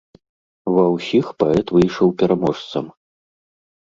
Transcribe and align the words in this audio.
Ва 0.75 0.85
ўсіх 0.95 1.25
паэт 1.43 1.67
выйшаў 1.77 2.07
пераможцам. 2.23 2.85